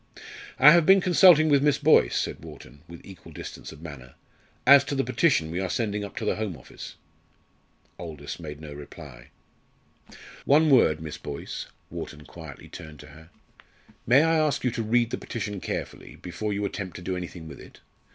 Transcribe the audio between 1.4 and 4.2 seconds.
with Miss Boyce," said Wharton, with equal distance of manner,